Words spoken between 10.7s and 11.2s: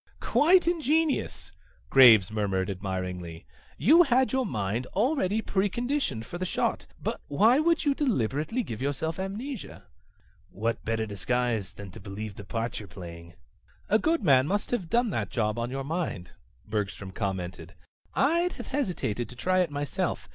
better